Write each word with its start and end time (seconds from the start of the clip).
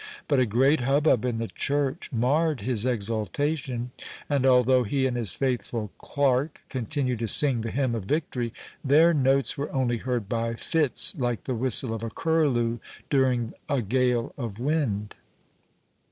But 0.27 0.39
a 0.39 0.47
great 0.47 0.79
hubbub 0.79 1.25
in 1.25 1.37
the 1.37 1.47
church 1.47 2.11
marred 2.11 2.61
his 2.61 2.87
exultation, 2.87 3.91
and 4.27 4.47
although 4.47 4.81
he 4.81 5.05
and 5.05 5.15
his 5.15 5.35
faithful 5.35 5.91
clerk 5.99 6.61
continued 6.69 7.19
to 7.19 7.27
sing 7.27 7.61
the 7.61 7.69
hymn 7.69 7.93
of 7.93 8.05
victory, 8.05 8.51
their 8.83 9.13
notes 9.13 9.59
were 9.59 9.71
only 9.71 9.97
heard 9.99 10.27
by 10.27 10.55
fits, 10.55 11.15
like 11.19 11.43
the 11.43 11.53
whistle 11.53 11.93
of 11.93 12.01
a 12.03 12.09
curlew 12.09 12.79
during 13.11 13.53
a 13.69 13.83
gale 13.83 14.33
of 14.39 14.57
wind. 14.57 15.17